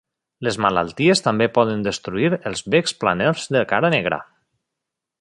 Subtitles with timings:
[0.45, 4.23] Les malalties també poden destruir els becs planers de cara negra.